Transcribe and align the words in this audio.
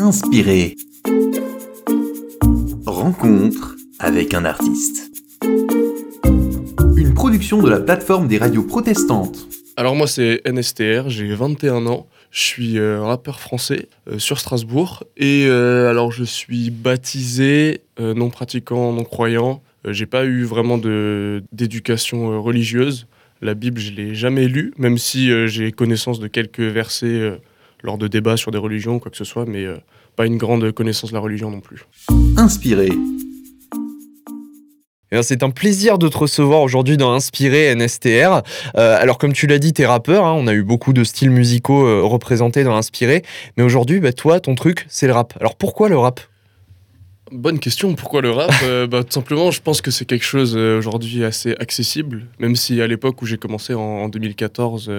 Inspiré. 0.00 0.76
Rencontre 2.86 3.74
avec 3.98 4.32
un 4.32 4.44
artiste. 4.44 5.10
Une 6.96 7.14
production 7.14 7.60
de 7.60 7.68
la 7.68 7.80
plateforme 7.80 8.28
des 8.28 8.38
radios 8.38 8.62
protestantes. 8.62 9.48
Alors 9.76 9.96
moi 9.96 10.06
c'est 10.06 10.40
NSTR, 10.46 11.08
j'ai 11.08 11.34
21 11.34 11.86
ans, 11.86 12.06
je 12.30 12.40
suis 12.40 12.78
euh, 12.78 13.02
rappeur 13.02 13.40
français 13.40 13.88
euh, 14.08 14.20
sur 14.20 14.38
Strasbourg 14.38 15.02
et 15.16 15.46
euh, 15.48 15.90
alors 15.90 16.12
je 16.12 16.22
suis 16.22 16.70
baptisé, 16.70 17.80
non 17.98 18.30
pratiquant, 18.30 18.92
non 18.92 19.02
croyant. 19.02 19.62
j'ai 19.84 20.06
pas 20.06 20.24
eu 20.24 20.44
vraiment 20.44 20.78
d'éducation 20.78 22.40
religieuse. 22.40 23.08
La 23.42 23.54
Bible 23.54 23.80
je 23.80 23.90
l'ai 23.90 24.14
jamais 24.14 24.46
lue, 24.46 24.72
même 24.78 24.96
si 24.96 25.28
j'ai 25.48 25.72
connaissance 25.72 26.20
de 26.20 26.28
quelques 26.28 26.60
versets 26.60 27.40
lors 27.82 27.98
de 27.98 28.08
débats 28.08 28.36
sur 28.36 28.50
des 28.50 28.58
religions 28.58 28.96
ou 28.96 28.98
quoi 28.98 29.10
que 29.10 29.16
ce 29.16 29.24
soit, 29.24 29.46
mais 29.46 29.64
euh, 29.64 29.76
pas 30.16 30.26
une 30.26 30.36
grande 30.36 30.70
connaissance 30.72 31.10
de 31.10 31.14
la 31.14 31.20
religion 31.20 31.50
non 31.50 31.60
plus. 31.60 31.84
Inspiré. 32.36 32.90
Eh 35.10 35.22
c'est 35.22 35.42
un 35.42 35.48
plaisir 35.48 35.96
de 35.96 36.06
te 36.06 36.18
recevoir 36.18 36.60
aujourd'hui 36.60 36.98
dans 36.98 37.12
Inspiré 37.12 37.74
NSTR. 37.74 38.42
Euh, 38.76 38.98
alors 39.00 39.16
comme 39.16 39.32
tu 39.32 39.46
l'as 39.46 39.58
dit, 39.58 39.72
t'es 39.72 39.86
rappeur, 39.86 40.26
hein, 40.26 40.34
on 40.36 40.46
a 40.46 40.52
eu 40.52 40.62
beaucoup 40.62 40.92
de 40.92 41.02
styles 41.02 41.30
musicaux 41.30 41.86
euh, 41.86 42.02
représentés 42.02 42.62
dans 42.62 42.76
Inspiré, 42.76 43.22
mais 43.56 43.62
aujourd'hui, 43.62 44.00
bah, 44.00 44.12
toi, 44.12 44.38
ton 44.38 44.54
truc, 44.54 44.84
c'est 44.88 45.06
le 45.06 45.14
rap. 45.14 45.34
Alors 45.40 45.56
pourquoi 45.56 45.88
le 45.88 45.96
rap? 45.96 46.20
Bonne 47.30 47.58
question, 47.58 47.94
pourquoi 47.94 48.20
le 48.20 48.30
rap? 48.30 48.50
Bah, 48.90 49.02
Tout 49.02 49.12
simplement, 49.12 49.50
je 49.50 49.60
pense 49.62 49.80
que 49.80 49.90
c'est 49.90 50.04
quelque 50.04 50.24
chose 50.24 50.56
aujourd'hui 50.56 51.24
assez 51.24 51.54
accessible, 51.58 52.26
même 52.38 52.56
si 52.56 52.80
à 52.80 52.86
l'époque 52.86 53.20
où 53.22 53.26
j'ai 53.26 53.36
commencé 53.36 53.74
en 53.74 54.08
2014 54.08 54.90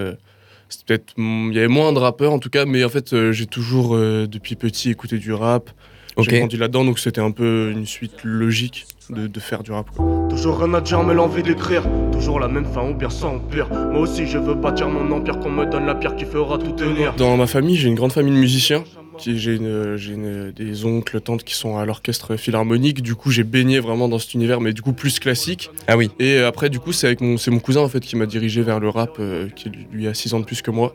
peut-être 0.86 1.14
il 1.16 1.52
y 1.52 1.58
avait 1.58 1.68
moins 1.68 1.92
de 1.92 1.98
rappeurs 1.98 2.32
en 2.32 2.38
tout 2.38 2.50
cas 2.50 2.64
mais 2.64 2.84
en 2.84 2.88
fait 2.88 3.12
euh, 3.12 3.32
j'ai 3.32 3.46
toujours 3.46 3.94
euh, 3.94 4.26
depuis 4.26 4.56
petit 4.56 4.90
écouté 4.90 5.18
du 5.18 5.32
rap. 5.32 5.70
J'ai 6.18 6.38
grandi 6.38 6.58
là-dedans 6.58 6.84
donc 6.84 6.98
c'était 6.98 7.20
un 7.20 7.30
peu 7.30 7.70
une 7.70 7.86
suite 7.86 8.24
logique 8.24 8.86
de, 9.08 9.40
faire 9.40 9.62
du 9.62 9.72
rap 9.72 9.86
Toujours 10.28 10.62
un 10.62 10.74
à 10.74 10.80
dire 10.80 11.02
mais 11.02 11.14
l'envie 11.14 11.42
d'écrire. 11.42 11.82
Toujours 12.12 12.38
la 12.38 12.48
même 12.48 12.66
fin 12.66 12.88
ou 12.88 12.94
bien 12.94 13.08
sans 13.08 13.38
pire. 13.38 13.68
Moi 13.70 14.00
aussi 14.00 14.26
je 14.26 14.36
veux 14.36 14.54
bâtir 14.54 14.88
mon 14.88 15.10
empire 15.12 15.38
Qu'on 15.40 15.50
me 15.50 15.64
donne 15.64 15.86
la 15.86 15.94
pierre 15.94 16.16
qui 16.16 16.26
fera 16.26 16.58
tout 16.58 16.72
tenir. 16.72 17.14
Dans 17.14 17.36
ma 17.36 17.46
famille 17.46 17.76
j'ai 17.76 17.88
une 17.88 17.94
grande 17.94 18.12
famille 18.12 18.34
de 18.34 18.38
musiciens 18.38 18.84
j'ai 19.24 19.58
des 19.58 20.84
oncles, 20.84 21.20
tantes 21.20 21.44
qui 21.44 21.54
sont 21.54 21.76
à 21.76 21.84
l'orchestre 21.84 22.36
philharmonique. 22.36 23.02
Du 23.02 23.14
coup, 23.14 23.30
j'ai 23.30 23.44
baigné 23.44 23.80
vraiment 23.80 24.08
dans 24.08 24.18
cet 24.18 24.34
univers, 24.34 24.60
mais 24.60 24.72
du 24.72 24.82
coup 24.82 24.92
plus 24.92 25.18
classique. 25.18 25.70
Ah 25.86 25.96
oui. 25.96 26.10
Et 26.18 26.38
après, 26.38 26.70
du 26.70 26.78
coup, 26.78 26.92
c'est 26.92 27.20
mon, 27.20 27.36
mon 27.48 27.58
cousin 27.58 27.80
en 27.80 27.88
fait 27.88 28.00
qui 28.00 28.16
m'a 28.16 28.26
dirigé 28.26 28.62
vers 28.62 28.80
le 28.80 28.88
rap, 28.88 29.16
euh, 29.18 29.48
qui 29.48 29.70
lui 29.92 30.06
a 30.08 30.14
6 30.14 30.34
ans 30.34 30.40
de 30.40 30.44
plus 30.44 30.62
que 30.62 30.70
moi. 30.70 30.94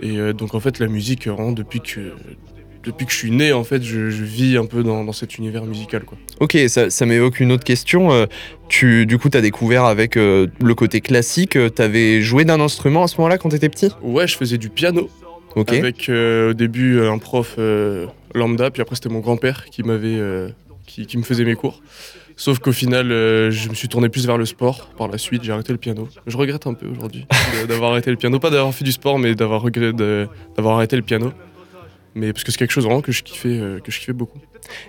Et 0.00 0.18
euh, 0.18 0.32
donc 0.32 0.54
en 0.54 0.60
fait, 0.60 0.78
la 0.78 0.86
musique, 0.86 1.26
vraiment 1.28 1.52
depuis 1.52 1.80
que 1.80 2.12
depuis 2.82 3.04
que 3.04 3.12
je 3.12 3.16
suis 3.18 3.30
né, 3.30 3.52
en 3.52 3.62
fait, 3.62 3.82
je, 3.82 3.98
vis 3.98 4.56
un 4.56 4.64
peu 4.64 4.82
dans, 4.82 5.12
cet 5.12 5.36
univers 5.36 5.66
musical. 5.66 6.04
Quoi. 6.04 6.16
Ok, 6.40 6.56
ça, 6.68 7.06
m'évoque 7.06 7.38
une 7.40 7.52
autre 7.52 7.64
question. 7.64 8.10
Euh, 8.10 8.24
tu, 8.68 9.04
du 9.04 9.18
coup, 9.18 9.28
tu 9.28 9.36
as 9.36 9.42
découvert 9.42 9.84
avec 9.84 10.14
le 10.14 10.72
côté 10.74 11.02
classique. 11.02 11.58
Tu 11.74 11.82
avais 11.82 12.22
joué 12.22 12.46
d'un 12.46 12.58
instrument 12.58 13.02
à 13.02 13.08
ce 13.08 13.18
moment-là 13.18 13.36
quand 13.36 13.50
tu 13.50 13.56
étais 13.56 13.68
petit? 13.68 13.90
Ouais, 14.00 14.26
je 14.26 14.34
faisais 14.34 14.56
du 14.56 14.70
piano. 14.70 15.10
Avec 15.56 16.08
euh, 16.08 16.50
au 16.50 16.54
début 16.54 16.98
euh, 16.98 17.12
un 17.12 17.18
prof 17.18 17.56
euh, 17.58 18.06
lambda, 18.34 18.70
puis 18.70 18.82
après 18.82 18.94
c'était 18.94 19.08
mon 19.08 19.20
grand-père 19.20 19.64
qui 19.66 19.82
m'avait, 19.82 20.18
qui, 20.86 21.16
me 21.16 21.22
faisait 21.22 21.44
mes 21.44 21.54
cours. 21.54 21.82
Sauf 22.36 22.58
qu'au 22.58 22.72
final, 22.72 23.08
je 23.08 23.68
me 23.68 23.74
suis 23.74 23.88
tourné 23.88 24.08
plus 24.08 24.26
vers 24.26 24.38
le 24.38 24.46
sport. 24.46 24.88
Par 24.96 25.08
la 25.08 25.18
suite, 25.18 25.42
j'ai 25.44 25.52
arrêté 25.52 25.72
le 25.72 25.78
piano. 25.78 26.08
Je 26.26 26.36
regrette 26.36 26.66
un 26.66 26.74
peu 26.74 26.86
aujourd'hui 26.86 27.26
d'avoir 27.68 27.92
arrêté 27.92 28.10
le 28.10 28.16
piano, 28.16 28.38
pas 28.38 28.50
d'avoir 28.50 28.72
fait 28.74 28.84
du 28.84 28.92
sport, 28.92 29.18
mais 29.18 29.34
d'avoir 29.34 29.64
d'avoir 29.70 30.76
arrêté 30.76 30.96
le 30.96 31.02
piano. 31.02 31.32
Mais 32.14 32.32
parce 32.32 32.44
que 32.44 32.52
c'est 32.52 32.58
quelque 32.58 32.72
chose 32.72 32.84
vraiment 32.84 33.02
que 33.02 33.12
je 33.12 33.22
kiffais, 33.22 33.80
que 33.84 33.90
je 33.90 33.98
kiffais 33.98 34.12
beaucoup 34.12 34.38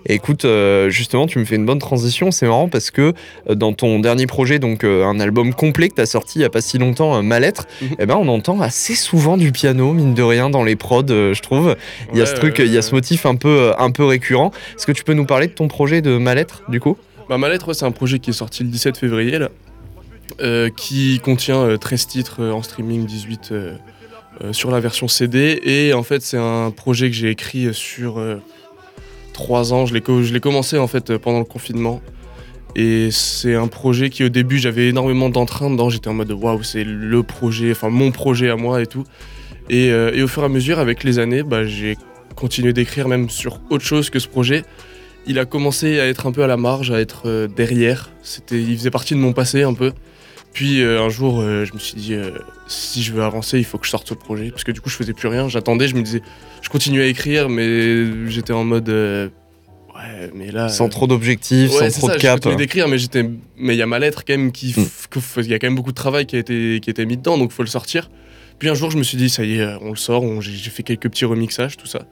écoute, 0.06 0.46
euh, 0.46 0.90
justement, 0.90 1.28
tu 1.28 1.40
me 1.40 1.46
fais 1.46 1.56
une 1.56 1.66
bonne 1.66 1.80
transition. 1.80 2.32
C'est 2.32 2.48
marrant 2.48 2.70
parce 2.70 2.92
que 2.92 3.14
euh, 3.50 3.56
dans 3.56 3.74
ton 3.74 4.00
dernier 4.00 4.28
projet, 4.28 4.59
donc 4.59 4.84
euh, 4.84 5.06
un 5.06 5.20
album 5.20 5.54
complet 5.54 5.90
que 5.90 5.96
tu 5.96 6.02
as 6.02 6.06
sorti 6.06 6.40
il 6.40 6.42
n'y 6.42 6.46
a 6.46 6.50
pas 6.50 6.62
si 6.62 6.78
longtemps, 6.78 7.22
Ma 7.24 7.40
lettre, 7.40 7.68
mhm. 7.81 7.96
eh 8.00 8.06
ben, 8.06 8.16
on 8.16 8.28
entend 8.28 8.62
assez 8.62 8.96
souvent 8.96 9.38
du 9.38 9.52
piano, 9.52 9.94
mine 9.94 10.14
de 10.14 10.24
rien, 10.24 10.50
dans 10.50 10.64
les 10.64 10.76
prods, 10.76 11.08
je 11.08 11.42
trouve. 11.42 11.76
Il 12.14 12.20
y 12.20 12.22
a 12.22 12.26
ce 12.26 12.36
truc, 12.36 12.60
il 12.60 12.72
y 12.72 12.78
a 12.78 12.81
ce 12.81 12.94
motif 12.94 13.26
un 13.26 13.36
peu, 13.36 13.74
un 13.78 13.92
peu 13.92 14.06
récurrent. 14.06 14.52
Est-ce 14.76 14.86
que 14.86 14.92
tu 14.92 15.04
peux 15.04 15.14
nous 15.14 15.26
parler 15.26 15.48
de 15.48 15.54
ton 15.54 15.68
projet 15.68 16.02
de 16.02 16.18
Ma 16.18 16.36
lettre, 16.36 16.64
du 16.70 16.80
coup? 16.80 16.98
Bah, 17.30 17.38
Ma 17.38 17.50
lettre, 17.50 17.74
c'est 17.74 17.86
un 17.86 17.92
projet 17.92 18.20
qui 18.20 18.31
est 18.31 18.34
sorti 18.34 18.64
le 18.64 18.70
17 18.70 18.98
février, 18.98 19.40
là, 19.40 19.50
qui 20.76 21.20
contient 21.20 21.78
13 21.78 22.08
titres 22.08 22.44
en 22.44 22.62
streaming, 22.64 23.06
18 23.06 23.54
sur 24.52 24.72
la 24.72 24.80
version 24.80 25.08
CD. 25.08 25.59
Et 25.64 25.94
en 25.94 26.03
fait, 26.03 26.22
c'est 26.22 26.38
un 26.38 26.72
projet 26.72 27.09
que 27.09 27.16
j'ai 27.16 27.30
écrit 27.30 27.74
sur 27.74 28.19
trois 29.34 29.74
ans. 29.74 29.86
Je 29.86 29.94
l'ai 29.94 30.40
commencé 30.40 30.78
en 30.78 30.88
fait 30.88 31.18
pendant 31.18 31.40
le 31.40 31.46
confinement. 31.46 32.02
Et 32.75 33.09
c'est 33.12 33.56
un 33.56 33.68
projet 33.68 34.09
qui 34.09 34.24
au 34.24 34.30
début 34.30 34.58
j'avais 34.58 34.88
énormément 34.88 35.30
d'entrain 35.30 35.69
dedans. 35.69 35.90
J'étais 35.90 36.08
en 36.08 36.14
mode 36.14 36.31
waouh, 36.31 36.64
c'est 36.64 36.84
le 36.84 37.24
projet, 37.24 37.72
enfin 37.72 37.90
mon 37.90 38.12
projet 38.12 38.50
à 38.50 38.56
moi 38.56 38.81
et 38.81 38.88
tout. 38.88 39.03
Et, 39.69 39.92
euh, 39.92 40.24
au 40.24 40.28
fur 40.28 40.44
et 40.44 40.46
à 40.46 40.50
mesure, 40.50 40.80
avec 40.80 41.03
les 41.03 41.19
années, 41.19 41.44
bah, 41.44 41.66
j'ai 41.66 41.98
continué 42.36 42.74
d'écrire 42.74 43.08
même 43.08 43.30
sur 43.30 43.59
autre 43.69 43.84
chose 43.84 44.09
que 44.09 44.19
ce 44.19 44.28
projet. 44.28 44.63
Il 45.28 45.38
a 45.38 45.46
commencé 45.46 46.00
à 46.00 46.08
être 46.08 46.25
un 46.25 46.31
peu 46.31 46.44
à 46.44 46.48
la 46.48 46.58
marge, 46.58 46.92
à 46.92 47.00
être 47.00 47.24
euh, 47.25 47.48
derrière. 47.48 48.09
C'était, 48.24 48.62
il 48.62 48.75
faisait 48.78 48.90
partie 48.90 49.13
de 49.13 49.19
mon 49.19 49.34
passé 49.34 49.63
un 49.63 49.74
peu. 49.74 49.92
Puis 50.53 50.81
euh, 50.81 51.01
un 51.01 51.09
jour, 51.09 51.39
euh, 51.39 51.66
je 51.66 51.73
me 51.73 51.79
suis 51.79 51.95
dit, 51.95 52.13
euh, 52.13 52.31
si 52.67 53.03
je 53.03 53.13
veux 53.13 53.23
avancer, 53.23 53.57
il 53.57 53.63
faut 53.63 53.78
que 53.78 53.85
je 53.85 53.91
sorte 53.91 54.07
ce 54.07 54.13
projet. 54.13 54.51
Parce 54.51 54.63
que 54.63 54.72
du 54.72 54.81
coup, 54.81 54.89
je 54.89 54.95
faisais 54.95 55.13
plus 55.13 55.28
rien. 55.28 55.47
J'attendais, 55.47 55.88
je 55.88 55.95
me 55.95 56.01
disais, 56.01 56.22
je 56.62 56.69
continuais 56.69 57.03
à 57.03 57.07
écrire, 57.07 57.47
mais 57.47 58.29
j'étais 58.29 58.53
en 58.53 58.63
mode. 58.63 58.89
ouais, 58.89 60.31
mais 60.35 60.51
là. 60.51 60.67
Sans 60.67 60.89
trop 60.89 61.07
d'objectifs, 61.07 61.72
sans 61.72 61.89
trop 61.89 62.09
de 62.09 62.17
cap. 62.17 62.38
Je 62.38 62.41
continuais 62.41 62.56
d'écrire, 62.57 62.88
mais 62.88 62.97
j'étais. 62.97 63.23
Mais 63.57 63.75
il 63.75 63.78
y 63.78 63.81
a 63.81 63.88
ma 63.88 64.00
lettre 64.00 64.23
quand 64.25 64.34
même 64.34 64.51
qui. 64.51 64.73
Hmm. 64.75 64.85
Il 65.38 65.47
y 65.47 65.53
a 65.53 65.59
quand 65.59 65.67
même 65.67 65.75
beaucoup 65.75 65.91
de 65.91 65.95
travail 65.95 66.25
qui 66.25 66.35
a 66.35 66.39
été, 66.39 66.79
qui 66.81 66.89
a 66.89 66.91
été 66.91 67.06
mis 67.06 67.18
dedans, 67.18 67.38
donc 67.38 67.51
il 67.51 67.56
faut 67.56 67.63
le 67.63 67.69
sortir. 67.69 68.09
Puis 68.59 68.69
un 68.69 68.73
jour, 68.73 68.91
je 68.91 68.97
me 68.97 69.03
suis 69.03 69.18
dit, 69.18 69.29
ça 69.29 69.44
y 69.44 69.57
est, 69.57 69.75
on 69.81 69.89
le 69.89 69.95
sort. 69.95 70.23
J'ai 70.41 70.69
fait 70.69 70.83
quelques 70.83 71.09
petits 71.09 71.25
remixages, 71.25 71.78
tout 71.78 71.88
ça. 71.88 72.03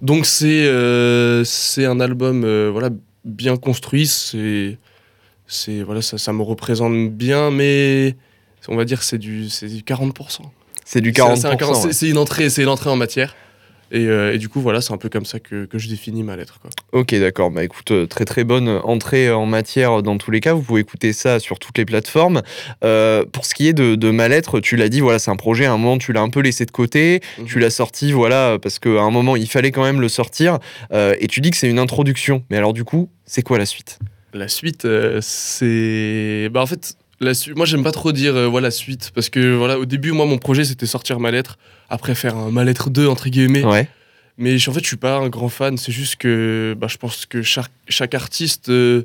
Donc 0.00 0.26
c'est 0.26 0.64
c'est 1.44 1.86
un 1.86 1.98
album 1.98 2.68
voilà, 2.70 2.90
bien 3.24 3.56
construit. 3.56 4.06
C'est 4.06 4.78
c'est 5.50 5.82
voilà, 5.82 6.00
ça, 6.00 6.16
ça, 6.16 6.32
me 6.32 6.42
représente 6.42 7.10
bien, 7.10 7.50
mais 7.50 8.16
on 8.68 8.76
va 8.76 8.84
dire 8.84 9.02
c'est 9.02 9.18
du, 9.18 9.42
du 9.42 9.82
40%. 9.82 10.40
C'est 10.84 11.00
du 11.00 11.12
40%. 11.12 11.92
C'est 11.92 12.08
une, 12.08 12.18
entrée, 12.18 12.48
une 12.58 12.68
entrée 12.68 12.90
en 12.90 12.96
matière. 12.96 13.36
Et, 13.92 14.06
euh, 14.06 14.34
et, 14.34 14.38
du 14.38 14.48
coup, 14.48 14.60
voilà, 14.60 14.80
c'est 14.80 14.92
un 14.92 14.98
peu 14.98 15.08
comme 15.08 15.24
ça 15.24 15.40
que, 15.40 15.64
que 15.64 15.78
je 15.78 15.88
définis 15.88 16.22
ma 16.22 16.36
lettre. 16.36 16.60
Quoi. 16.60 16.70
Ok, 16.92 17.14
d'accord. 17.16 17.50
Bah 17.50 17.64
écoute, 17.64 17.90
euh, 17.90 18.06
très 18.06 18.24
très 18.24 18.44
bonne 18.44 18.68
entrée 18.84 19.30
en 19.32 19.46
matière 19.46 20.02
dans 20.02 20.16
tous 20.16 20.30
les 20.30 20.40
cas. 20.40 20.52
Vous 20.52 20.62
pouvez 20.62 20.80
écouter 20.80 21.12
ça 21.12 21.40
sur 21.40 21.58
toutes 21.58 21.76
les 21.78 21.84
plateformes. 21.84 22.42
Euh, 22.84 23.24
pour 23.24 23.44
ce 23.44 23.54
qui 23.54 23.66
est 23.66 23.72
de, 23.72 23.96
de 23.96 24.10
ma 24.10 24.28
lettre, 24.28 24.60
tu 24.60 24.76
l'as 24.76 24.88
dit, 24.88 25.00
voilà, 25.00 25.18
c'est 25.18 25.32
un 25.32 25.36
projet. 25.36 25.64
À 25.64 25.72
un 25.72 25.76
moment, 25.76 25.98
tu 25.98 26.12
l'as 26.12 26.22
un 26.22 26.30
peu 26.30 26.40
laissé 26.40 26.66
de 26.66 26.70
côté. 26.70 27.20
Mhm. 27.38 27.46
Tu 27.46 27.58
l'as 27.58 27.70
sorti, 27.70 28.12
voilà, 28.12 28.58
parce 28.62 28.78
qu'à 28.78 29.00
un 29.00 29.10
moment, 29.10 29.34
il 29.34 29.48
fallait 29.48 29.72
quand 29.72 29.82
même 29.82 30.00
le 30.00 30.08
sortir. 30.08 30.58
et 30.92 31.26
tu 31.28 31.40
dis 31.40 31.50
que 31.50 31.56
c'est 31.56 31.68
une 31.68 31.80
introduction. 31.80 32.44
Mais 32.50 32.56
alors, 32.56 32.72
du 32.72 32.84
coup, 32.84 33.10
c'est 33.26 33.42
quoi 33.42 33.58
la 33.58 33.66
suite? 33.66 33.98
La 34.34 34.48
suite, 34.48 34.84
euh, 34.84 35.18
c'est. 35.22 36.48
Bah, 36.50 36.62
en 36.62 36.66
fait, 36.66 36.96
la 37.20 37.32
moi, 37.56 37.66
j'aime 37.66 37.82
pas 37.82 37.92
trop 37.92 38.12
dire 38.12 38.34
euh, 38.36 38.46
voilà, 38.46 38.70
suite, 38.70 39.10
parce 39.14 39.28
que 39.28 39.54
voilà, 39.54 39.78
au 39.78 39.84
début, 39.84 40.12
moi, 40.12 40.26
mon 40.26 40.38
projet, 40.38 40.64
c'était 40.64 40.86
sortir 40.86 41.20
ma 41.20 41.30
lettre, 41.30 41.58
après 41.88 42.14
faire 42.14 42.36
un 42.36 42.50
ma 42.50 42.64
lettre 42.64 42.90
2, 42.90 43.06
entre 43.06 43.28
guillemets. 43.28 43.64
Ouais. 43.64 43.88
Mais 44.38 44.56
en 44.68 44.72
fait, 44.72 44.80
je 44.80 44.86
suis 44.86 44.96
pas 44.96 45.16
un 45.16 45.28
grand 45.28 45.48
fan, 45.48 45.76
c'est 45.76 45.92
juste 45.92 46.16
que 46.16 46.74
bah, 46.78 46.86
je 46.88 46.96
pense 46.96 47.26
que 47.26 47.42
chaque, 47.42 47.70
chaque 47.88 48.14
artiste, 48.14 48.70
euh, 48.70 49.02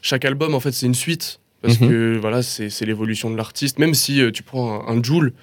chaque 0.00 0.24
album, 0.24 0.54
en 0.54 0.60
fait, 0.60 0.72
c'est 0.72 0.86
une 0.86 0.94
suite. 0.94 1.40
Parce 1.62 1.78
mhm. 1.78 1.88
que 1.90 2.18
voilà, 2.18 2.42
c'est 2.42 2.86
l'évolution 2.86 3.30
de 3.30 3.36
l'artiste. 3.36 3.78
Même 3.78 3.92
si 3.92 4.22
tu 4.32 4.42
prends 4.42 4.88
un, 4.88 4.96
un 4.96 5.02
Joule, 5.02 5.34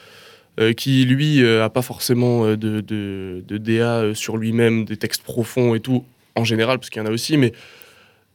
qui 0.76 1.06
lui 1.06 1.48
a 1.48 1.70
pas 1.70 1.84
forcément 1.84 2.48
de, 2.48 2.82
de, 2.82 3.44
de 3.48 3.58
DA 3.60 4.16
sur 4.16 4.38
lui-même, 4.38 4.86
des 4.86 4.98
textes 4.98 5.22
profonds 5.22 5.76
et 5.76 5.80
tout, 5.80 6.04
en 6.34 6.44
général, 6.44 6.80
parce 6.80 6.90
qu'il 6.90 7.00
y 7.00 7.06
en 7.06 7.08
a 7.08 7.12
aussi, 7.12 7.38
mais 7.38 7.54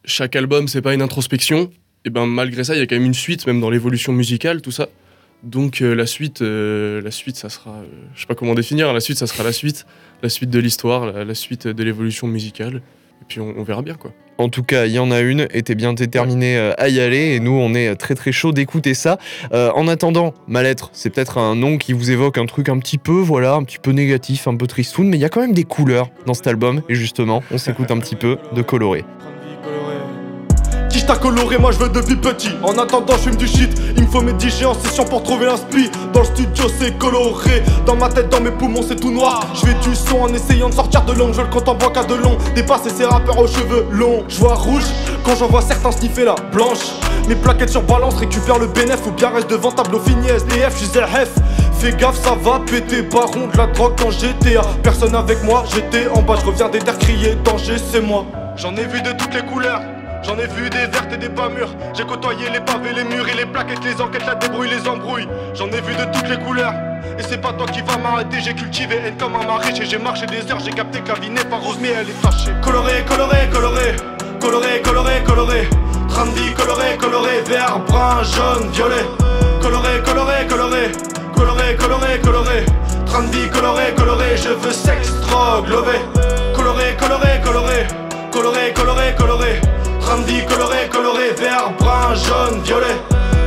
chaque 0.04 0.36
album, 0.36 0.68
c'est 0.68 0.82
pas 0.82 0.94
une 0.94 1.02
introspection. 1.02 1.70
Et 2.04 2.10
ben 2.10 2.26
malgré 2.26 2.64
ça, 2.64 2.74
il 2.74 2.80
y 2.80 2.82
a 2.82 2.86
quand 2.86 2.96
même 2.96 3.04
une 3.04 3.14
suite, 3.14 3.46
même 3.46 3.60
dans 3.60 3.70
l'évolution 3.70 4.12
musicale, 4.12 4.60
tout 4.60 4.72
ça. 4.72 4.88
Donc 5.42 5.82
euh, 5.82 5.94
la 5.94 6.06
suite, 6.06 6.42
euh, 6.42 7.00
la 7.02 7.10
suite, 7.10 7.36
ça 7.36 7.48
sera, 7.48 7.70
euh, 7.70 7.86
je 8.14 8.20
sais 8.20 8.26
pas 8.26 8.34
comment 8.34 8.54
définir. 8.54 8.92
La 8.92 9.00
suite, 9.00 9.18
ça 9.18 9.26
sera 9.26 9.42
la 9.42 9.52
suite, 9.52 9.86
la 10.22 10.28
suite 10.28 10.50
de 10.50 10.58
l'histoire, 10.58 11.12
la, 11.12 11.34
suite 11.34 11.66
de 11.66 11.84
l'évolution 11.84 12.26
musicale. 12.26 12.76
Et 12.76 13.24
puis 13.28 13.40
on, 13.40 13.62
verra 13.62 13.82
bien 13.82 13.94
quoi. 13.94 14.12
En 14.38 14.48
tout 14.48 14.64
cas, 14.64 14.86
il 14.86 14.92
y 14.92 14.98
en 14.98 15.12
a 15.12 15.20
une, 15.20 15.46
et 15.52 15.62
t'es 15.62 15.76
bien 15.76 15.92
déterminé 15.92 16.56
à 16.56 16.88
y 16.88 16.98
aller, 16.98 17.34
et 17.34 17.40
nous, 17.40 17.52
on 17.52 17.72
est 17.72 17.94
très 17.94 18.16
très 18.16 18.32
chaud 18.32 18.50
d'écouter 18.50 18.94
ça. 18.94 19.18
en 19.52 19.86
attendant, 19.86 20.34
ma 20.48 20.64
lettre, 20.64 20.90
c'est 20.92 21.10
peut-être 21.10 21.38
un 21.38 21.54
nom 21.54 21.78
qui 21.78 21.92
vous 21.92 22.10
évoque 22.10 22.38
un 22.38 22.46
truc 22.46 22.68
un 22.68 22.80
petit 22.80 22.98
peu, 22.98 23.20
voilà, 23.20 23.54
un 23.54 23.62
petit 23.62 23.78
peu 23.78 23.92
négatif, 23.92 24.48
un 24.48 24.56
peu 24.56 24.66
tristoun, 24.66 25.06
mais 25.06 25.18
il 25.18 25.20
y 25.20 25.24
a 25.24 25.28
quand 25.28 25.42
même 25.42 25.54
des 25.54 25.62
couleurs 25.62 26.10
dans 26.26 26.34
cet 26.34 26.48
album, 26.48 26.82
et 26.88 26.96
justement, 26.96 27.44
on 27.52 27.58
s'écoute 27.58 27.92
un 27.92 28.00
petit 28.00 28.16
peu 28.16 28.38
de 28.56 28.62
coloré 28.62 29.04
coloré, 31.16 31.58
moi 31.58 31.72
je 31.72 31.78
veux 31.78 31.88
depuis 31.88 32.16
petit. 32.16 32.50
En 32.62 32.78
attendant, 32.78 33.14
je 33.24 33.30
du 33.30 33.46
shit. 33.46 33.70
Il 33.96 34.04
me 34.04 34.08
faut 34.08 34.20
mes 34.20 34.32
10 34.32 34.64
en 34.66 34.74
session 34.74 35.04
pour 35.04 35.22
trouver 35.22 35.46
l'inspi. 35.46 35.90
Dans 36.12 36.20
le 36.20 36.26
studio, 36.26 36.64
c'est 36.78 36.96
coloré. 36.98 37.62
Dans 37.86 37.96
ma 37.96 38.08
tête, 38.08 38.28
dans 38.28 38.40
mes 38.40 38.50
poumons, 38.50 38.82
c'est 38.86 39.00
tout 39.00 39.10
noir. 39.10 39.46
Je 39.54 39.60
fais 39.66 39.74
du 39.74 39.94
son 39.94 40.22
en 40.22 40.34
essayant 40.34 40.68
de 40.68 40.74
sortir 40.74 41.02
de 41.04 41.12
l'ombre. 41.12 41.34
Je 41.34 41.40
le 41.40 41.48
compte 41.48 41.68
en 41.68 41.76
qu'à 41.76 42.04
de 42.04 42.14
long. 42.14 42.36
Dépasser 42.54 42.90
ces 42.90 43.04
rappeurs 43.04 43.38
aux 43.38 43.46
cheveux 43.46 43.86
longs. 43.90 44.24
Je 44.28 44.38
vois 44.38 44.54
rouge 44.54 44.84
quand 45.24 45.36
j'en 45.36 45.48
vois 45.48 45.62
certains 45.62 45.92
sniffer 45.92 46.24
la 46.24 46.34
blanche. 46.52 46.92
Mes 47.28 47.36
plaquettes 47.36 47.70
sur 47.70 47.82
balance, 47.82 48.14
récupère 48.14 48.58
le 48.58 48.66
bénéf 48.66 49.06
ou 49.06 49.12
bien 49.12 49.30
reste 49.30 49.50
devant 49.50 49.70
tableau 49.70 50.00
fini 50.00 50.28
SDF, 50.28 50.78
je 50.80 50.86
F. 50.86 51.28
Fais 51.78 51.92
gaffe, 51.92 52.22
ça 52.22 52.36
va 52.40 52.60
péter, 52.60 53.02
baron 53.02 53.48
de 53.52 53.56
la 53.56 53.66
drogue 53.66 53.96
dans 53.96 54.10
GTA. 54.10 54.62
Personne 54.82 55.14
avec 55.14 55.42
moi, 55.42 55.64
j'étais 55.72 56.08
en 56.08 56.22
bas, 56.22 56.36
je 56.40 56.46
reviens 56.46 56.68
des 56.68 56.78
terres 56.78 56.98
crier 56.98 57.34
danger, 57.44 57.76
c'est 57.78 58.00
moi. 58.00 58.24
J'en 58.56 58.74
ai 58.76 58.84
vu 58.84 59.00
de 59.02 59.12
toutes 59.12 59.34
les 59.34 59.42
couleurs. 59.42 59.80
J'en 60.22 60.38
ai 60.38 60.46
vu 60.46 60.70
des 60.70 60.86
vertes 60.86 61.12
et 61.12 61.16
des 61.16 61.28
pas 61.28 61.48
mûres. 61.48 61.74
J'ai 61.94 62.04
côtoyé 62.04 62.48
les 62.50 62.60
pavés, 62.60 62.92
les 62.92 63.04
murs 63.04 63.28
et 63.28 63.34
les 63.34 63.46
plaquettes, 63.46 63.84
les 63.84 64.00
enquêtes, 64.00 64.26
la 64.26 64.36
débrouille, 64.36 64.68
les 64.70 64.88
embrouilles. 64.88 65.28
J'en 65.54 65.66
ai 65.66 65.80
vu 65.80 65.94
de 65.94 66.04
toutes 66.12 66.28
les 66.28 66.38
couleurs. 66.38 66.74
Et 67.18 67.22
c'est 67.22 67.40
pas 67.40 67.52
toi 67.52 67.66
qui 67.66 67.82
va 67.82 67.98
m'arrêter, 67.98 68.40
j'ai 68.40 68.54
cultivé 68.54 68.96
haine 69.04 69.16
comme 69.18 69.34
un 69.34 69.44
maraîcher. 69.44 69.84
J'ai 69.84 69.98
marché 69.98 70.26
des 70.26 70.50
heures, 70.50 70.60
j'ai 70.60 70.70
capté 70.70 71.00
que 71.00 71.08
la 71.08 71.56
rose, 71.56 71.76
mais 71.80 71.88
elle 71.88 72.08
est 72.08 72.22
fâchée. 72.22 72.52
Coloré, 72.62 73.04
coloré, 73.08 73.48
coloré. 73.52 73.96
Coloré, 74.40 74.80
coloré, 74.82 75.22
coloré. 75.24 75.68
Trendy, 76.08 76.54
coloré, 76.54 76.96
coloré. 76.98 77.40
Vert, 77.46 77.80
brun, 77.88 78.22
jaune, 78.22 78.70
violet. 78.70 79.04
Coloré, 79.60 80.02
coloré, 80.04 80.46
coloré. 80.48 80.92
Coloré, 81.34 81.76
coloré, 81.76 82.20
coloré. 82.20 82.66
Trendy, 83.06 83.48
coloré, 83.50 83.92
coloré. 83.96 84.36
Je 84.36 84.50
veux 84.50 84.72
sexe, 84.72 85.20
drogue, 85.20 85.68
lové. 85.68 85.98
Coloré, 86.54 86.96
coloré, 86.98 87.40
coloré. 87.44 87.86
Coloré, 88.30 88.72
coloré, 88.72 89.14
coloré. 89.18 89.71
Trendy, 90.12 90.44
coloré, 90.46 90.90
coloré, 90.90 91.30
vert, 91.38 91.72
brun, 91.78 92.14
jaune, 92.14 92.62
violet. 92.62 93.00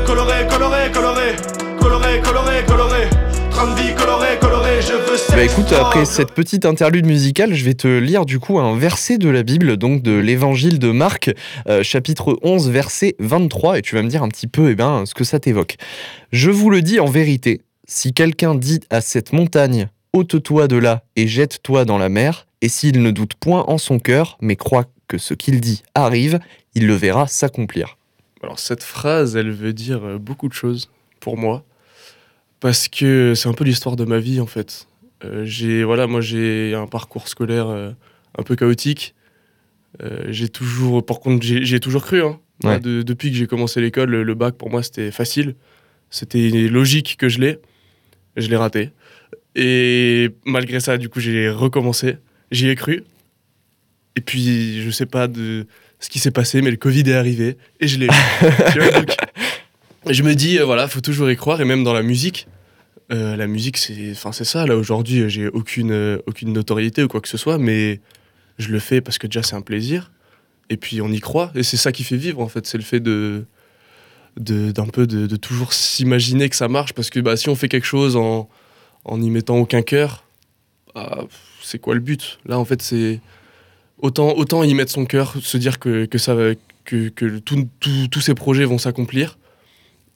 Coloré, 0.04 0.48
coloré, 0.50 0.92
coloré. 0.92 1.36
Coloré, 1.80 2.22
coloré, 2.24 2.66
coloré. 2.66 3.10
Trendy, 3.52 3.94
coloré, 3.96 4.40
coloré, 4.42 4.82
je 4.82 4.94
veux 4.94 5.18
Bah 5.30 5.44
écoute, 5.44 5.72
après 5.74 6.06
cette 6.06 6.32
petite 6.32 6.66
interlude 6.66 7.06
musicale, 7.06 7.54
je 7.54 7.64
vais 7.64 7.76
te 7.76 7.88
lire 7.88 8.26
du 8.26 8.40
coup 8.40 8.58
un 8.58 8.76
verset 8.76 9.20
de 9.20 9.30
la 9.30 9.44
Bible, 9.44 9.78
donc 9.78 10.02
de 10.02 10.14
l'évangile 10.14 10.80
de 10.80 10.90
Marc, 10.90 11.32
euh, 11.70 11.84
chapitre 11.84 12.36
11, 12.42 12.72
verset 12.72 13.16
23, 13.20 13.78
et 13.78 13.82
tu 13.84 13.94
vas 13.94 14.02
me 14.02 14.10
dire 14.10 14.24
un 14.24 14.30
petit 14.30 14.48
peu 14.48 14.72
eh 14.72 14.76
ben, 14.76 15.06
ce 15.06 15.14
que 15.14 15.24
ça 15.24 15.38
t'évoque. 15.38 15.76
Je 16.32 16.50
vous 16.50 16.72
le 16.72 16.82
dis 16.82 17.00
en 17.00 17.06
vérité, 17.06 17.62
si 17.88 18.12
quelqu'un 18.12 18.56
dit 18.56 18.80
à 18.90 19.02
cette 19.02 19.34
montagne, 19.34 19.88
ôte-toi 20.14 20.68
de 20.68 20.78
là 20.78 21.04
et 21.16 21.28
jette-toi 21.28 21.86
dans 21.86 22.00
la 22.00 22.10
mer, 22.10 22.48
et 22.62 22.70
s'il 22.70 23.04
ne 23.04 23.12
doute 23.12 23.36
point 23.36 23.66
en 23.68 23.78
son 23.78 24.00
cœur, 24.00 24.40
mais 24.42 24.56
croit 24.56 24.86
que 25.08 25.18
ce 25.18 25.34
qu'il 25.34 25.62
dit 25.62 25.84
arrive, 25.94 26.40
il 26.74 26.88
le 26.88 26.94
verra 26.94 27.28
s'accomplir. 27.28 27.98
Alors 28.44 28.60
cette 28.60 28.84
phrase, 28.84 29.36
elle 29.36 29.52
veut 29.52 29.74
dire 29.74 30.04
euh, 30.04 30.18
beaucoup 30.18 30.48
de 30.48 30.54
choses 30.54 30.90
pour 31.20 31.38
moi, 31.38 31.64
parce 32.60 32.88
que 32.88 33.34
c'est 33.36 33.50
un 33.50 33.54
peu 33.54 33.64
l'histoire 33.64 33.96
de 33.96 34.06
ma 34.06 34.20
vie 34.20 34.40
en 34.40 34.46
fait. 34.46 34.88
Euh, 35.24 35.46
j'ai 35.46 35.84
voilà, 35.84 36.08
moi 36.08 36.22
j'ai 36.22 36.76
un 36.76 36.88
parcours 36.88 37.28
scolaire 37.28 37.68
euh, 37.68 37.92
un 38.38 38.44
peu 38.44 38.56
chaotique. 38.56 39.16
j'ai 40.28 40.50
toujours, 40.50 41.06
par 41.06 41.20
contre, 41.22 41.46
j'ai 41.46 41.80
toujours 41.80 42.04
cru. 42.04 42.22
Hein. 42.22 42.40
depuis 42.82 43.32
que 43.32 43.38
j'ai 43.38 43.48
commencé 43.48 43.80
l'école, 43.80 44.10
le, 44.10 44.24
le, 44.24 44.34
bac 44.36 44.56
pour 44.56 44.70
moi 44.70 44.84
c'était 44.84 45.12
facile. 45.12 45.56
C'était 46.10 46.50
logique 46.68 47.16
que 47.18 47.30
je 47.30 47.40
l'ai. 47.40 47.60
Je 48.36 48.50
l'ai 48.50 48.58
raté. 48.58 48.92
Et 49.56 50.30
malgré 50.46 50.80
ça, 50.80 50.98
du 50.98 51.10
coup, 51.10 51.20
j'ai 51.20 51.50
recommencé. 51.50 52.18
J'y 52.52 52.68
ai 52.68 52.76
cru. 52.76 53.04
Et 54.16 54.22
puis, 54.22 54.82
je 54.82 54.90
sais 54.90 55.06
pas 55.06 55.28
de 55.28 55.68
ce 56.00 56.10
qui 56.10 56.20
s'est 56.20 56.32
passé, 56.32 56.62
mais 56.62 56.72
le 56.72 56.78
Covid 56.78 57.10
est 57.10 57.16
arrivé 57.16 57.58
et 57.80 57.88
je 57.88 58.00
l'ai 58.00 58.08
je 60.10 60.24
me 60.24 60.36
dis, 60.36 60.60
euh, 60.60 60.66
voilà, 60.66 60.88
faut 60.88 61.02
toujours 61.02 61.30
y 61.30 61.36
croire. 61.36 61.62
Et 61.62 61.66
même 61.66 61.84
dans 61.84 61.94
la 61.94 62.04
musique, 62.04 62.48
euh, 63.12 63.36
la 63.36 63.48
musique, 63.48 63.78
c'est, 63.78 64.14
ça. 64.14 64.66
Là, 64.66 64.76
aujourd'hui, 64.76 65.30
j'ai 65.30 65.48
aucune, 65.48 65.92
euh, 65.92 66.18
aucune 66.28 66.54
notoriété 66.54 67.04
ou 67.04 67.08
quoi 67.08 67.22
que 67.22 67.28
ce 67.28 67.38
soit, 67.38 67.58
mais 67.58 68.00
je 68.58 68.70
le 68.70 68.80
fais 68.80 69.02
parce 69.02 69.18
que 69.18 69.28
déjà, 69.28 69.44
c'est 69.44 69.56
un 69.56 69.62
plaisir. 69.62 70.12
Et 70.70 70.78
puis, 70.78 71.02
on 71.02 71.10
y 71.10 71.20
croit. 71.20 71.52
Et 71.56 71.64
c'est 71.64 71.78
ça 71.78 71.92
qui 71.92 72.04
fait 72.04 72.18
vivre, 72.18 72.42
en 72.42 72.48
fait. 72.48 72.66
C'est 72.66 72.78
le 72.78 72.84
fait 72.84 73.00
de, 73.00 73.46
d'un 74.38 74.88
peu 74.88 75.08
de, 75.08 75.36
toujours 75.36 75.74
s'imaginer 75.74 76.50
que 76.50 76.56
ça 76.56 76.68
marche. 76.68 76.94
Parce 76.94 77.10
que 77.10 77.20
bah, 77.20 77.38
si 77.38 77.50
on 77.50 77.56
fait 77.56 77.70
quelque 77.70 77.88
chose 77.88 78.16
en, 78.16 78.50
en 79.04 79.22
y 79.22 79.30
mettant 79.30 79.58
aucun 79.58 79.82
cœur, 79.82 80.24
bah, 80.94 81.26
c'est 81.62 81.80
quoi 81.80 81.94
le 81.94 82.00
but? 82.00 82.40
Là, 82.46 82.58
en 82.58 82.66
fait, 82.66 82.82
c'est 82.82 83.22
autant, 84.06 84.34
autant 84.36 84.64
y 84.64 84.74
mettre 84.74 84.92
son 84.92 85.06
cœur, 85.06 85.34
se 85.42 85.58
dire 85.58 85.80
que, 85.80 86.06
que, 86.06 86.18
ça, 86.18 86.36
que, 86.86 87.10
que 87.10 87.40
tous 87.40 88.22
ces 88.22 88.36
projets 88.36 88.66
vont 88.66 88.78
s'accomplir. 88.78 89.38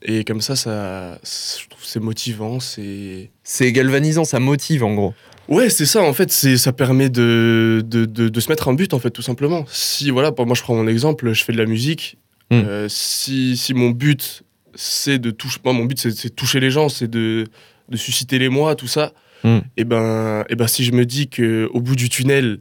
Et 0.02 0.24
comme 0.24 0.40
ça, 0.40 0.56
ça 0.56 1.20
je 1.24 1.68
trouve 1.68 1.84
c'est 1.84 2.00
motivant, 2.00 2.60
c'est... 2.60 3.32
C'est 3.44 3.72
galvanisant, 3.72 4.24
ça 4.24 4.40
motive 4.40 4.84
en 4.84 4.94
gros. 4.94 5.14
Ouais, 5.50 5.70
c'est 5.70 5.88
ça, 5.88 6.04
en 6.04 6.14
fait, 6.14 6.32
c'est, 6.32 6.58
ça 6.58 6.72
permet 6.72 7.10
de, 7.10 7.84
de, 7.86 8.06
de, 8.06 8.40
se 8.40 8.50
mettre 8.50 8.70
un 8.70 8.74
but, 8.76 8.94
en 8.94 9.00
fait, 9.00 9.10
tout 9.10 9.24
simplement. 9.24 9.66
Si, 9.68 10.12
voilà, 10.12 10.32
moi 10.38 10.56
je 10.56 10.62
prends 10.62 10.76
mon 10.76 10.88
exemple, 10.88 11.34
je 11.34 11.44
fais 11.44 11.52
de 11.52 11.58
la 11.58 11.66
musique. 11.66 12.18
Hmm. 12.52 12.62
Euh, 12.66 12.88
si, 12.88 13.58
si 13.58 13.74
mon 13.74 13.90
but, 13.90 14.44
c'est 14.76 15.20
de 15.20 15.32
toucher... 15.32 15.60
Moi, 15.66 15.74
mon 15.74 15.86
but, 15.86 16.00
c'est, 16.00 16.24
de 16.24 16.34
toucher 16.34 16.60
les 16.60 16.70
gens, 16.70 16.88
c'est 16.88 17.10
de, 17.10 17.46
de 17.90 17.98
susciter 17.98 18.40
les 18.40 18.50
moi, 18.50 18.76
tout 18.76 18.88
ça. 18.88 19.12
Hmm. 19.44 19.58
Et, 19.58 19.62
eh 19.78 19.84
ben, 19.86 20.42
et 20.42 20.54
eh 20.54 20.56
ben, 20.56 20.68
si 20.68 20.84
je 20.86 20.92
me 20.92 21.06
dis 21.06 21.30
qu'au 21.30 21.82
bout 21.82 21.96
du 21.96 22.10
tunnel, 22.10 22.60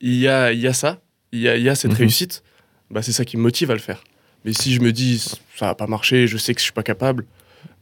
il 0.00 0.16
y 0.16 0.28
a, 0.28 0.52
y 0.52 0.66
a 0.66 0.72
ça, 0.72 1.00
il 1.32 1.40
y 1.40 1.48
a, 1.48 1.56
y 1.56 1.68
a, 1.68 1.74
cette 1.74 1.92
mhm. 1.92 1.98
réussite, 1.98 2.42
bah, 2.90 3.02
c'est 3.02 3.12
ça 3.12 3.24
qui 3.24 3.36
me 3.36 3.42
motive 3.42 3.70
à 3.70 3.74
le 3.74 3.80
faire. 3.80 4.02
Mais 4.44 4.52
si 4.52 4.72
je 4.72 4.80
me 4.80 4.92
dis 4.92 5.18
ça 5.56 5.66
va 5.66 5.74
pas 5.74 5.86
marcher, 5.86 6.26
je 6.26 6.36
sais 6.38 6.54
que 6.54 6.60
je 6.60 6.64
suis 6.64 6.72
pas 6.72 6.82
capable, 6.82 7.26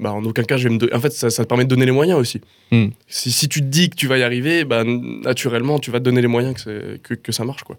bah 0.00 0.12
en 0.12 0.24
aucun 0.24 0.42
cas 0.42 0.56
je 0.56 0.68
vais 0.68 0.74
me. 0.74 0.94
En 0.94 1.00
fait, 1.00 1.12
ça, 1.12 1.30
ça, 1.30 1.44
te 1.44 1.48
permet 1.48 1.64
de 1.64 1.68
donner 1.68 1.86
les 1.86 1.92
moyens 1.92 2.18
aussi. 2.18 2.40
Hmm. 2.72 2.88
Si, 3.06 3.30
si, 3.30 3.48
tu 3.48 3.60
te 3.60 3.66
dis 3.66 3.90
que 3.90 3.94
tu 3.94 4.08
vas 4.08 4.18
y 4.18 4.22
arriver, 4.22 4.64
bah, 4.64 4.82
naturellement 4.84 5.78
tu 5.78 5.90
vas 5.90 6.00
te 6.00 6.04
donner 6.04 6.20
les 6.20 6.28
moyens 6.28 6.62
que, 6.62 6.96
que, 6.96 7.14
que 7.14 7.32
ça 7.32 7.44
marche 7.44 7.62
quoi. 7.62 7.78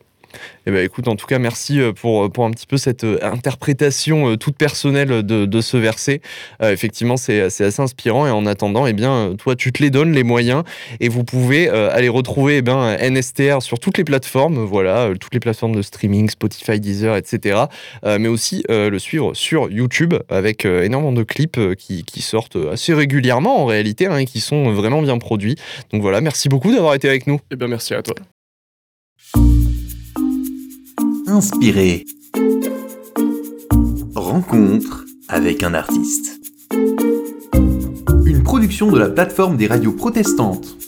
Eh 0.65 0.71
ben, 0.71 0.85
écoute, 0.85 1.07
en 1.07 1.15
tout 1.15 1.25
cas, 1.25 1.39
merci 1.39 1.79
euh, 1.79 1.93
pour, 1.93 2.25
euh, 2.25 2.29
pour 2.29 2.45
un 2.45 2.51
petit 2.51 2.67
peu 2.67 2.77
cette 2.77 3.03
euh, 3.03 3.17
interprétation 3.21 4.37
toute 4.37 4.55
personnelle 4.55 5.23
de, 5.23 5.45
de 5.45 5.61
ce 5.61 5.77
verset. 5.77 6.21
effectivement, 6.61 7.17
c'est 7.17 7.41
assez 7.41 7.81
inspirant. 7.81 8.27
Et 8.27 8.31
en 8.31 8.45
attendant, 8.45 8.85
eh 8.85 8.93
bien, 8.93 9.35
toi, 9.37 9.55
tu 9.55 9.71
te 9.71 9.81
les 9.81 9.89
donnes, 9.89 10.11
les 10.11 10.23
moyens. 10.23 10.63
Et 10.99 11.09
vous 11.09 11.23
pouvez 11.23 11.69
aller 11.69 12.09
retrouver 12.09 12.57
eh 12.57 12.61
ben, 12.61 12.97
NSTR 12.97 13.61
sur 13.61 13.79
toutes 13.79 13.97
les 13.97 14.03
plateformes. 14.03 14.63
Voilà, 14.63 15.11
toutes 15.19 15.33
les 15.33 15.39
plateformes 15.39 15.75
de 15.75 15.81
streaming, 15.81 16.29
Spotify, 16.29 16.79
Deezer, 16.79 17.15
etc. 17.15 17.61
mais 18.03 18.27
aussi 18.27 18.63
le 18.69 18.97
suivre 18.99 19.33
sur 19.33 19.69
YouTube 19.69 20.13
avec 20.29 20.65
énormément 20.65 21.13
de 21.13 21.23
clips 21.23 21.59
qui, 21.77 22.03
qui, 22.03 22.21
sortent 22.21 22.57
assez 22.71 22.93
régulièrement 22.93 23.61
en 23.61 23.65
réalité 23.65 24.05
hein, 24.07 24.17
et 24.17 24.25
qui 24.25 24.39
sont 24.39 24.71
vraiment 24.71 25.01
bien 25.01 25.17
produits. 25.17 25.55
Donc 25.91 26.01
voilà, 26.01 26.21
merci 26.21 26.49
beaucoup 26.49 26.71
d'avoir 26.71 26.93
été 26.93 27.07
avec 27.07 27.27
nous. 27.27 27.39
Eh 27.51 27.55
bien, 27.55 27.67
merci 27.67 27.93
à 27.93 28.01
toi 28.01 28.15
inspiré. 31.29 32.05
Rencontre 34.15 35.05
avec 35.27 35.63
un 35.63 35.73
artiste. 35.73 36.41
Une 38.25 38.43
production 38.43 38.91
de 38.91 38.99
la 38.99 39.09
plateforme 39.09 39.57
des 39.57 39.67
radios 39.67 39.91
protestantes. 39.91 40.78